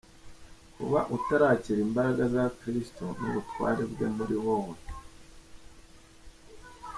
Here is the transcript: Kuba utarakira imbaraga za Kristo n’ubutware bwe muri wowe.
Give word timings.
Kuba 0.75 0.99
utarakira 1.17 1.79
imbaraga 1.87 2.23
za 2.35 2.45
Kristo 2.59 3.03
n’ubutware 3.19 3.83
bwe 3.91 4.07
muri 4.15 4.35
wowe. 4.45 4.77